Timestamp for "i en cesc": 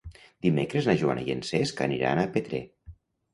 1.27-1.85